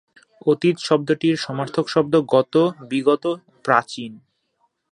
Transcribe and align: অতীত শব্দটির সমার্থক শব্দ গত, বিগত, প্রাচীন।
অতীত 0.47 0.75
শব্দটির 0.79 1.35
সমার্থক 1.37 1.85
শব্দ 1.89 2.13
গত, 2.33 2.53
বিগত, 2.89 3.25
প্রাচীন। 3.65 4.11